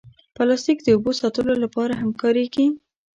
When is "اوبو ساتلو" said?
0.95-1.53